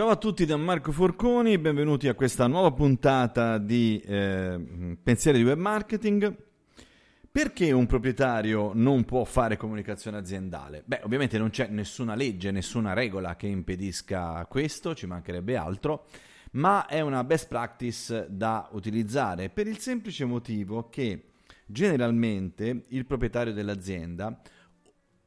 Ciao 0.00 0.08
a 0.08 0.16
tutti 0.16 0.46
da 0.46 0.56
Marco 0.56 0.92
Forconi, 0.92 1.58
benvenuti 1.58 2.08
a 2.08 2.14
questa 2.14 2.46
nuova 2.46 2.72
puntata 2.72 3.58
di 3.58 4.00
eh, 4.00 4.96
Pensieri 5.02 5.36
di 5.36 5.44
Web 5.44 5.58
Marketing. 5.58 6.34
Perché 7.30 7.70
un 7.70 7.84
proprietario 7.84 8.70
non 8.72 9.04
può 9.04 9.24
fare 9.24 9.58
comunicazione 9.58 10.16
aziendale? 10.16 10.82
Beh, 10.86 11.02
ovviamente 11.04 11.36
non 11.36 11.50
c'è 11.50 11.68
nessuna 11.68 12.14
legge, 12.14 12.50
nessuna 12.50 12.94
regola 12.94 13.36
che 13.36 13.46
impedisca 13.46 14.46
questo, 14.48 14.94
ci 14.94 15.04
mancherebbe 15.04 15.54
altro, 15.54 16.06
ma 16.52 16.86
è 16.86 17.00
una 17.02 17.22
best 17.22 17.48
practice 17.48 18.26
da 18.30 18.70
utilizzare 18.72 19.50
per 19.50 19.66
il 19.66 19.76
semplice 19.80 20.24
motivo 20.24 20.88
che 20.88 21.24
generalmente 21.66 22.84
il 22.88 23.04
proprietario 23.04 23.52
dell'azienda 23.52 24.40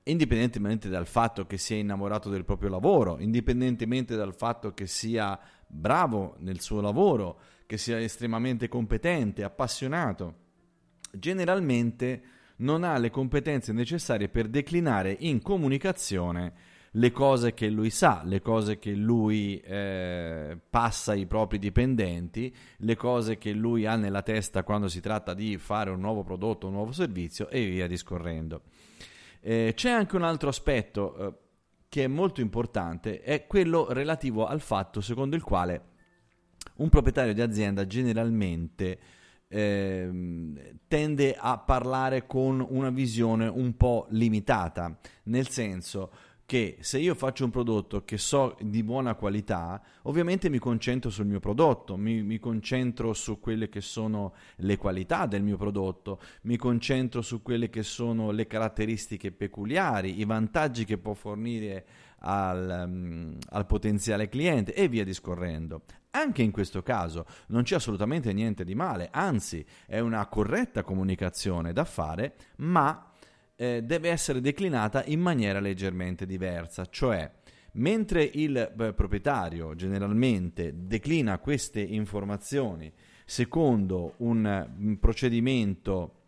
indipendentemente 0.04 0.90
dal 0.90 1.08
fatto 1.08 1.46
che 1.46 1.58
sia 1.58 1.78
innamorato 1.78 2.30
del 2.30 2.46
proprio 2.46 2.70
lavoro, 2.70 3.20
indipendentemente 3.20 4.16
dal 4.16 4.36
fatto 4.36 4.74
che 4.74 4.88
sia 4.88 5.40
bravo 5.68 6.36
nel 6.40 6.60
suo 6.60 6.82
lavoro, 6.82 7.40
che 7.66 7.78
sia 7.78 8.00
estremamente 8.00 8.68
competente, 8.68 9.44
appassionato, 9.44 10.36
generalmente 11.12 12.22
non 12.58 12.84
ha 12.84 12.98
le 12.98 13.10
competenze 13.10 13.72
necessarie 13.74 14.30
per 14.30 14.48
declinare 14.48 15.16
in 15.20 15.42
comunicazione 15.42 16.72
le 16.96 17.12
cose 17.12 17.54
che 17.54 17.70
lui 17.70 17.90
sa, 17.90 18.22
le 18.24 18.40
cose 18.40 18.78
che 18.78 18.92
lui 18.92 19.60
eh, 19.60 20.58
passa 20.70 21.14
ai 21.14 21.26
propri 21.26 21.58
dipendenti, 21.58 22.54
le 22.78 22.96
cose 22.96 23.38
che 23.40 23.52
lui 23.52 23.86
ha 23.88 23.96
nella 23.96 24.22
testa 24.22 24.64
quando 24.64 24.88
si 24.88 25.02
tratta 25.02 25.34
di 25.34 25.58
fare 25.58 25.90
un 25.90 26.00
nuovo 26.00 26.24
prodotto, 26.24 26.68
un 26.68 26.74
nuovo 26.74 26.92
servizio 26.92 27.50
e 27.50 27.66
via 27.66 27.88
discorrendo. 27.88 28.62
Eh, 29.46 29.74
c'è 29.76 29.90
anche 29.90 30.16
un 30.16 30.24
altro 30.24 30.48
aspetto 30.48 31.16
eh, 31.18 31.34
che 31.90 32.06
è 32.06 32.08
molto 32.08 32.40
importante, 32.40 33.20
è 33.20 33.46
quello 33.46 33.92
relativo 33.92 34.46
al 34.46 34.62
fatto 34.62 35.02
secondo 35.02 35.36
il 35.36 35.44
quale 35.44 35.92
un 36.76 36.88
proprietario 36.88 37.34
di 37.34 37.42
azienda 37.42 37.86
generalmente 37.86 39.00
eh, 39.50 40.10
tende 40.88 41.36
a 41.38 41.58
parlare 41.58 42.26
con 42.26 42.66
una 42.68 42.90
visione 42.90 43.48
un 43.48 43.76
po' 43.76 44.08
limitata, 44.12 44.98
nel 45.24 45.50
senso 45.50 46.12
che 46.46 46.78
se 46.82 47.00
io 47.00 47.16
faccio 47.16 47.46
un 47.46 47.52
prodotto 47.52 48.04
che 48.04 48.18
so 48.18 48.58
di 48.60 48.84
buona 48.84 49.16
qualità, 49.16 49.82
ovviamente 50.04 50.50
mi 50.50 50.60
concentro 50.60 51.10
sul 51.10 51.26
mio 51.26 51.40
prodotto, 51.40 51.96
mi, 51.96 52.22
mi, 52.22 52.38
concentro 52.38 53.14
su 53.14 53.40
quelle 53.40 53.70
che 53.70 53.82
sono 53.82 54.34
le 54.58 54.78
qualità 54.78 55.26
del 55.26 55.42
mio 55.42 55.58
prodotto, 55.58 56.20
mi 56.44 56.58
concentro 56.58 57.22
su 57.22 57.42
quelle 57.42 57.70
che 57.70 57.84
sono 57.84 58.32
le 58.32 58.46
caratteristiche 58.46 59.32
peculiari, 59.32 60.20
i 60.20 60.26
vantaggi 60.26 60.86
che 60.86 60.98
può 60.98 61.14
fornire 61.14 61.86
al, 62.20 62.84
um, 62.88 63.38
al 63.50 63.66
potenziale 63.66 64.28
cliente 64.28 64.74
e 64.74 64.88
via 64.88 65.04
discorrendo. 65.04 65.84
Anche 66.12 66.44
in 66.44 66.52
questo 66.52 66.84
caso 66.84 67.26
non 67.48 67.64
c'è 67.64 67.76
assolutamente 67.76 68.34
niente 68.34 68.64
di 68.64 68.76
male, 68.76 69.10
anzi 69.12 69.66
è 69.88 70.00
una 70.00 70.26
corretta 70.28 70.84
comunicazione 70.84 71.74
da 71.74 71.86
fare, 71.86 72.36
ma 72.58 73.13
eh, 73.56 73.82
deve 73.84 74.10
essere 74.10 74.42
declinata 74.42 75.04
in 75.06 75.20
maniera 75.20 75.60
leggermente 75.60 76.26
diversa, 76.26 76.86
cioè 76.90 77.30
mentre 77.74 78.24
il 78.24 78.72
beh, 78.74 78.94
proprietario 78.94 79.76
generalmente 79.76 80.74
declina 80.86 81.40
queste 81.40 81.82
informazioni 81.82 82.92
secondo 83.26 84.14
un, 84.18 84.70
un 84.78 85.00
procedimento 85.00 86.22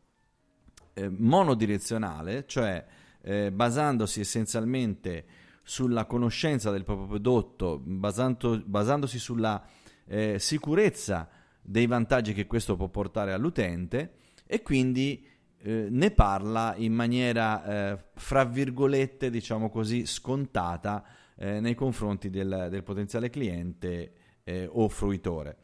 eh, 0.94 1.09
monodirezionale, 1.09 2.46
cioè 2.48 2.84
eh, 3.22 3.52
basandosi 3.52 4.22
essenzialmente 4.22 5.26
sulla 5.62 6.06
conoscenza 6.06 6.72
del 6.72 6.84
proprio 6.84 7.08
prodotto, 7.08 7.80
basando, 7.84 8.62
basandosi 8.66 9.20
sulla 9.20 9.64
eh, 10.06 10.38
sicurezza 10.40 11.28
dei 11.62 11.88
vantaggi 11.88 12.34
che 12.34 12.46
questo 12.46 12.76
può 12.76 12.88
portare 12.88 13.34
all'utente 13.34 14.18
e 14.46 14.62
quindi 14.62 15.28
eh, 15.66 15.88
ne 15.90 16.12
parla 16.12 16.76
in 16.78 16.94
maniera, 16.94 17.94
eh, 17.94 17.98
fra 18.14 18.44
virgolette, 18.44 19.31
diciamo 19.31 19.72
così, 19.72 20.06
scontata 20.06 21.03
eh, 21.36 21.59
nei 21.59 21.74
confronti 21.74 22.30
del, 22.30 22.68
del 22.70 22.84
potenziale 22.84 23.31
cliente 23.31 24.14
eh, 24.44 24.70
o 24.72 24.88
fruitore. 24.90 25.58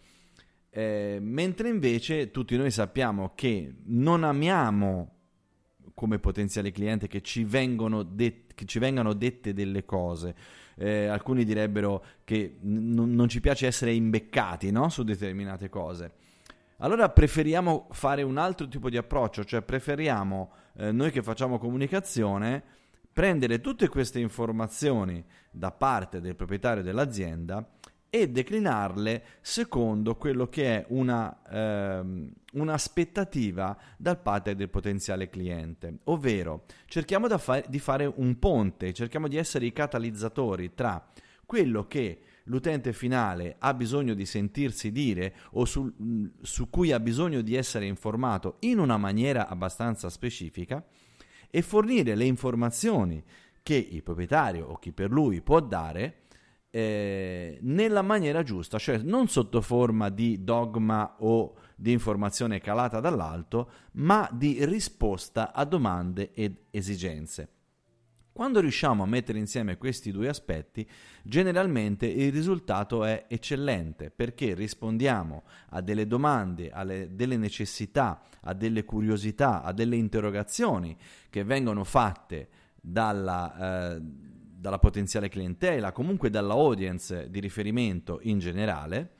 Eh, 0.72 1.20
mentre 1.22 1.70
invece 1.70 2.32
tutti 2.32 2.58
noi 2.58 2.72
sappiamo 2.72 3.34
che 3.36 3.76
non 3.86 4.24
amiamo 4.24 5.18
come 5.94 6.18
potenziale 6.18 6.72
cliente 6.72 7.08
che 7.08 7.22
ci, 7.22 7.46
det- 7.46 8.46
che 8.56 8.66
ci 8.66 8.80
vengano 8.80 9.14
dette 9.14 9.54
delle 9.54 9.86
cose. 9.86 10.36
Alcuni 10.82 11.44
direbbero 11.44 12.04
che 12.24 12.58
n- 12.64 13.14
non 13.14 13.30
ci 13.30 13.40
piace 13.40 13.68
essere 13.68 13.94
imbeccati 13.94 14.72
no? 14.72 14.90
su 14.90 15.04
determinate 15.04 15.70
cose. 15.70 16.14
Allora 16.84 17.10
preferiamo 17.10 17.88
fare 17.92 18.24
un 18.24 18.38
altro 18.38 18.68
tipo 18.68 18.90
di 18.90 18.98
approccio, 18.98 19.44
cioè 19.44 19.62
preferiamo 19.62 20.52
eh, 20.78 20.92
noi 20.92 21.12
che 21.12 21.22
facciamo 21.22 21.60
comunicazione 21.60 22.64
prendere 23.14 23.62
tutte 23.62 23.88
queste 23.88 24.20
informazioni 24.20 25.24
da 25.52 25.72
parte 25.72 26.20
del 26.22 26.36
proprietario 26.36 26.82
dell'azienda 26.82 27.68
e 28.10 28.30
declinarle 28.30 29.24
secondo 29.42 30.16
quello 30.16 30.48
che 30.48 30.78
è 30.78 30.86
una, 30.90 31.42
ehm, 31.48 32.32
un'aspettativa 32.54 33.78
da 33.96 34.16
parte 34.16 34.56
del 34.56 34.70
potenziale 34.70 35.30
cliente. 35.30 36.00
Ovvero, 36.06 36.64
cerchiamo 36.88 37.28
fa- 37.38 37.64
di 37.68 37.80
fare 37.80 38.12
un 38.14 38.40
ponte, 38.40 38.92
cerchiamo 38.92 39.28
di 39.28 39.38
essere 39.38 39.68
i 39.68 39.72
catalizzatori 39.72 40.74
tra 40.74 41.06
quello 41.46 41.86
che 41.86 42.22
l'utente 42.46 42.94
finale 42.94 43.56
ha 43.60 43.74
bisogno 43.74 44.14
di 44.14 44.26
sentirsi 44.26 44.92
dire 44.92 45.36
o 45.52 45.66
su, 45.66 45.92
su 46.42 46.70
cui 46.70 46.92
ha 46.92 47.00
bisogno 47.00 47.42
di 47.42 47.56
essere 47.56 47.86
informato 47.86 48.58
in 48.62 48.80
una 48.80 48.98
maniera 48.98 49.48
abbastanza 49.48 50.10
specifica 50.10 50.84
e 51.50 51.62
fornire 51.62 52.16
le 52.16 52.26
informazioni 52.26 53.24
che 53.62 53.76
il 53.76 54.04
proprietario 54.04 54.68
o 54.68 54.78
chi 54.78 54.92
per 54.92 55.12
lui 55.12 55.42
può 55.42 55.60
dare 55.60 56.22
eh, 56.72 57.60
nella 57.62 58.02
maniera 58.02 58.44
giusta, 58.44 58.80
cioè 58.80 58.98
non 58.98 59.28
sotto 59.28 59.62
forma 59.62 60.10
di 60.10 60.44
dogma 60.44 61.18
o 61.20 61.56
di 61.76 61.92
informazione 61.92 62.60
calata 62.60 63.00
dall'alto, 63.00 63.70
ma 63.94 64.28
di 64.32 64.64
risposta 64.66 65.54
a 65.54 65.66
domande 65.66 66.32
ed 66.34 66.56
esigenze. 66.72 67.50
Quando 68.42 68.60
riusciamo 68.60 69.04
a 69.04 69.06
mettere 69.06 69.38
insieme 69.38 69.78
questi 69.78 70.12
due 70.12 70.28
aspetti, 70.28 70.90
generalmente 71.22 72.08
il 72.08 72.32
risultato 72.32 73.06
è 73.06 73.26
eccellente 73.28 74.10
perché 74.10 74.56
rispondiamo 74.56 75.44
a 75.70 75.82
delle 75.82 76.08
domande, 76.08 76.72
a 76.72 76.84
delle 76.84 77.38
necessità, 77.38 78.20
a 78.42 78.56
delle 78.56 78.84
curiosità, 78.84 79.62
a 79.62 79.72
delle 79.74 79.96
interrogazioni 79.96 80.98
che 81.30 81.44
vengono 81.44 81.84
fatte 81.84 82.50
dalla, 82.82 83.94
eh, 83.94 84.02
dalla 84.02 84.80
potenziale 84.80 85.30
clientela, 85.30 85.92
comunque 85.92 86.32
dalla 86.32 86.54
audience 86.54 87.30
di 87.30 87.40
riferimento 87.40 88.22
in 88.24 88.40
generale 88.40 89.12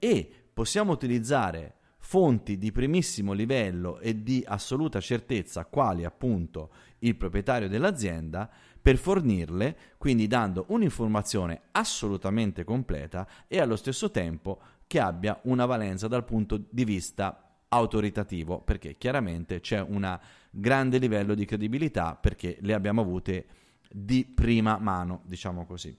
e 0.00 0.28
possiamo 0.52 0.90
utilizzare 0.90 1.77
fonti 2.08 2.56
di 2.56 2.72
primissimo 2.72 3.34
livello 3.34 3.98
e 3.98 4.22
di 4.22 4.42
assoluta 4.46 4.98
certezza, 4.98 5.66
quali 5.66 6.06
appunto 6.06 6.70
il 7.00 7.14
proprietario 7.16 7.68
dell'azienda, 7.68 8.48
per 8.80 8.96
fornirle, 8.96 9.76
quindi 9.98 10.26
dando 10.26 10.64
un'informazione 10.68 11.60
assolutamente 11.72 12.64
completa 12.64 13.28
e 13.46 13.60
allo 13.60 13.76
stesso 13.76 14.10
tempo 14.10 14.58
che 14.86 15.00
abbia 15.00 15.38
una 15.42 15.66
valenza 15.66 16.08
dal 16.08 16.24
punto 16.24 16.58
di 16.70 16.84
vista 16.86 17.58
autoritativo, 17.68 18.62
perché 18.62 18.96
chiaramente 18.96 19.60
c'è 19.60 19.82
un 19.82 20.18
grande 20.50 20.96
livello 20.96 21.34
di 21.34 21.44
credibilità 21.44 22.14
perché 22.14 22.56
le 22.62 22.72
abbiamo 22.72 23.02
avute 23.02 23.46
di 23.90 24.24
prima 24.24 24.78
mano, 24.78 25.20
diciamo 25.26 25.66
così. 25.66 25.94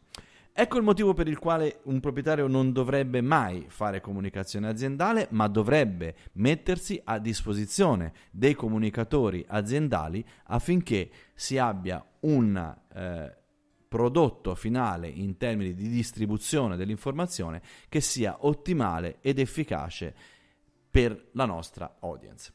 Ecco 0.61 0.75
il 0.75 0.83
motivo 0.83 1.13
per 1.13 1.29
il 1.29 1.39
quale 1.39 1.79
un 1.83 2.01
proprietario 2.01 2.47
non 2.47 2.73
dovrebbe 2.73 3.21
mai 3.21 3.67
fare 3.69 4.01
comunicazione 4.01 4.67
aziendale, 4.67 5.27
ma 5.29 5.47
dovrebbe 5.47 6.15
mettersi 6.33 6.99
a 7.01 7.17
disposizione 7.17 8.11
dei 8.29 8.55
comunicatori 8.55 9.41
aziendali 9.47 10.21
affinché 10.47 11.09
si 11.33 11.57
abbia 11.57 12.05
un 12.19 12.75
eh, 12.93 13.37
prodotto 13.87 14.53
finale 14.53 15.07
in 15.07 15.37
termini 15.37 15.73
di 15.73 15.87
distribuzione 15.87 16.75
dell'informazione 16.75 17.61
che 17.87 18.01
sia 18.01 18.35
ottimale 18.41 19.19
ed 19.21 19.39
efficace 19.39 20.13
per 20.91 21.29
la 21.31 21.45
nostra 21.45 21.99
audience. 22.01 22.51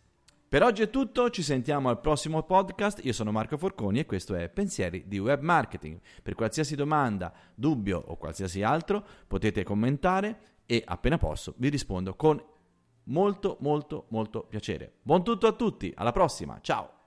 Per 0.48 0.62
oggi 0.62 0.82
è 0.82 0.90
tutto, 0.90 1.30
ci 1.30 1.42
sentiamo 1.42 1.88
al 1.88 2.00
prossimo 2.00 2.44
podcast. 2.44 3.04
Io 3.04 3.12
sono 3.12 3.32
Marco 3.32 3.56
Forconi 3.56 3.98
e 3.98 4.06
questo 4.06 4.36
è 4.36 4.48
Pensieri 4.48 5.04
di 5.08 5.18
Web 5.18 5.40
Marketing. 5.40 5.98
Per 6.22 6.34
qualsiasi 6.34 6.76
domanda, 6.76 7.32
dubbio 7.54 8.00
o 8.06 8.16
qualsiasi 8.16 8.62
altro 8.62 9.04
potete 9.26 9.64
commentare 9.64 10.62
e 10.66 10.82
appena 10.84 11.18
posso 11.18 11.54
vi 11.56 11.68
rispondo 11.68 12.14
con 12.14 12.42
molto 13.04 13.56
molto 13.60 14.06
molto 14.10 14.42
piacere. 14.42 14.94
Buon 15.02 15.24
tutto 15.24 15.46
a 15.46 15.52
tutti, 15.52 15.92
alla 15.96 16.12
prossima, 16.12 16.58
ciao! 16.60 17.03